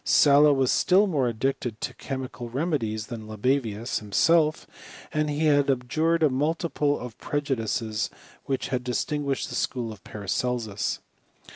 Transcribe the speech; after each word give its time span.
Sala 0.03 0.51
was 0.51 0.71
still 0.71 1.05
more 1.05 1.27
addicted 1.27 1.79
to 1.81 1.93
chemical 1.93 2.49
remedies 2.49 3.05
than 3.05 3.27
Libavius 3.27 3.99
himself; 3.99 4.65
but 5.13 5.29
he 5.29 5.45
had 5.45 5.69
abjured 5.69 6.23
a 6.23 6.29
multitude 6.31 6.97
of 6.97 7.19
preju 7.19 7.55
dices 7.57 8.09
which 8.45 8.69
had 8.69 8.83
distinguished 8.83 9.49
the 9.49 9.53
school 9.55 9.91
of 9.91 10.03
Paracelsus. 10.03 11.01